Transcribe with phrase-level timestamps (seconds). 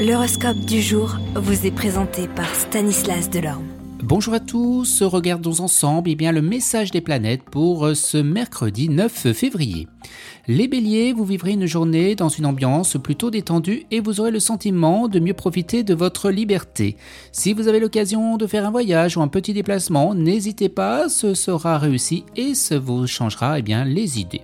[0.00, 3.66] L'horoscope du jour vous est présenté par Stanislas Delorme.
[4.02, 8.88] Bonjour à tous, regardons ensemble eh bien, le message des planètes pour euh, ce mercredi
[8.88, 9.88] 9 février.
[10.48, 14.40] Les béliers, vous vivrez une journée dans une ambiance plutôt détendue et vous aurez le
[14.40, 16.96] sentiment de mieux profiter de votre liberté.
[17.32, 21.34] Si vous avez l'occasion de faire un voyage ou un petit déplacement, n'hésitez pas, ce
[21.34, 24.42] sera réussi et ça vous changera eh bien, les idées.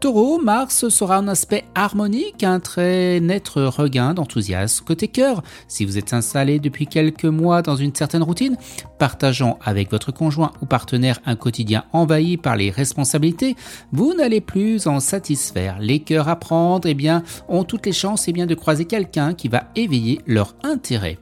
[0.00, 4.84] Taureau, Mars sera un aspect harmonique, un très net regain d'enthousiasme.
[4.84, 8.56] Côté cœur, si vous êtes installé depuis quelques mois dans une certaine routine,
[8.98, 13.56] partageant avec votre conjoint ou partenaire un quotidien envahi par les responsabilités,
[13.92, 15.78] vous n'allez plus en satisfaire.
[15.80, 19.34] Les cœurs à prendre, eh bien, ont toutes les chances eh bien, de croiser quelqu'un
[19.34, 21.18] qui va éveiller leur intérêt.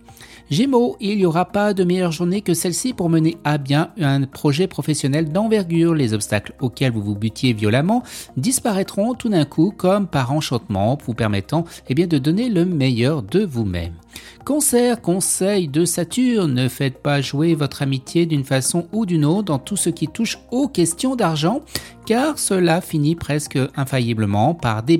[0.50, 4.22] Gémeaux, il n'y aura pas de meilleure journée que celle-ci pour mener à bien un
[4.22, 5.94] projet professionnel d'envergure.
[5.94, 8.02] Les obstacles auxquels vous vous butiez violemment
[8.36, 13.22] disparaîtront tout d'un coup comme par enchantement, vous permettant eh bien, de donner le meilleur
[13.22, 13.94] de vous-même.
[14.44, 19.44] Concert, conseil de Saturne, ne faites pas jouer votre amitié d'une façon ou d'une autre
[19.44, 21.62] dans tout ce qui touche aux questions d'argent,
[22.04, 24.98] car cela finit presque infailliblement par des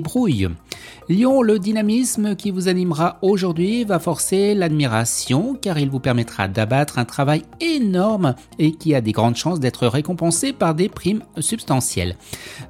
[1.07, 6.97] Lion, le dynamisme qui vous animera aujourd'hui va forcer l'admiration car il vous permettra d'abattre
[6.97, 12.15] un travail énorme et qui a des grandes chances d'être récompensé par des primes substantielles.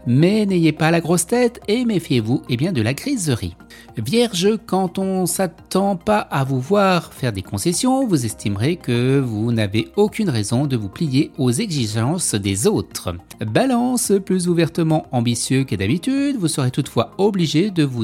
[0.06, 3.56] Mais n'ayez pas la grosse tête et méfiez-vous eh bien, de la griserie.
[3.98, 9.54] Vierge, quand on s'attend pas à vous voir faire des concessions, vous estimerez que vous
[9.54, 13.16] n'avez aucune raison de vous plier aux exigences des autres.
[13.40, 18.04] Balance, plus ouvertement ambitieux que d'habitude, vous serez toutefois obligé de vous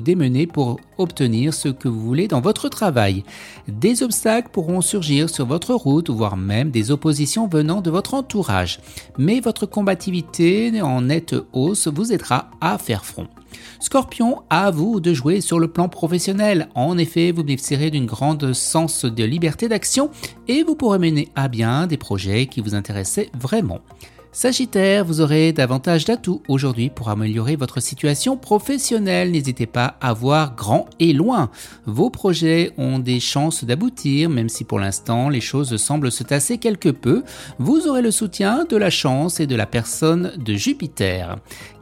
[0.53, 3.23] pour obtenir ce que vous voulez dans votre travail.
[3.67, 8.79] Des obstacles pourront surgir sur votre route, voire même des oppositions venant de votre entourage.
[9.17, 13.27] Mais votre combativité en nette hausse vous aidera à faire front.
[13.79, 16.69] Scorpion, à vous de jouer sur le plan professionnel.
[16.75, 20.11] En effet, vous bénéficierez d'une grande sens de liberté d'action
[20.47, 23.79] et vous pourrez mener à bien des projets qui vous intéressaient vraiment.
[24.33, 29.31] Sagittaire, vous aurez davantage d'atouts aujourd'hui pour améliorer votre situation professionnelle.
[29.31, 31.51] N'hésitez pas à voir grand et loin.
[31.85, 36.59] Vos projets ont des chances d'aboutir, même si pour l'instant les choses semblent se tasser
[36.59, 37.23] quelque peu.
[37.59, 41.35] Vous aurez le soutien de la chance et de la personne de Jupiter.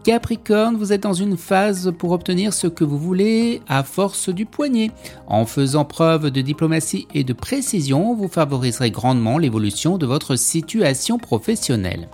[0.10, 4.48] Capricorne, vous êtes dans une phase pour obtenir ce que vous voulez à force du
[4.48, 4.90] poignet.
[5.28, 11.20] En faisant preuve de diplomatie et de précision, vous favoriserez grandement l'évolution de votre situation
[11.20, 12.08] professionnelle.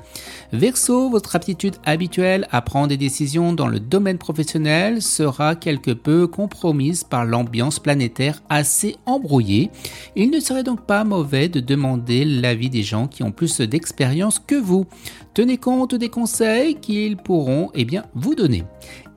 [0.51, 6.27] Verseau, votre aptitude habituelle à prendre des décisions dans le domaine professionnel sera quelque peu
[6.27, 9.71] compromise par l'ambiance planétaire assez embrouillée.
[10.17, 14.39] Il ne serait donc pas mauvais de demander l'avis des gens qui ont plus d'expérience
[14.39, 14.85] que vous.
[15.33, 18.63] Tenez compte des conseils qu'ils pourront eh vous donner.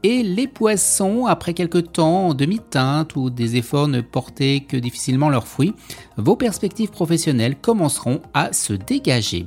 [0.02, 5.28] Et les poissons, après quelques temps en demi-teinte ou des efforts ne portaient que difficilement
[5.28, 5.74] leurs fruits,
[6.16, 9.46] vos perspectives professionnelles commenceront à se dégager.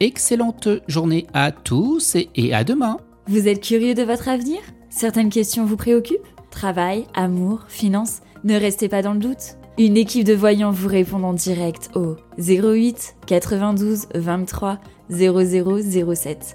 [0.00, 2.96] Excellente journée à tous et à demain.
[3.28, 4.58] Vous êtes curieux de votre avenir?
[4.90, 6.26] Certaines questions vous préoccupent?
[6.50, 9.56] Travail, amour, finances Ne restez pas dans le doute.
[9.78, 14.78] Une équipe de voyants vous répond en direct au 08 92 23
[15.08, 16.54] 0007.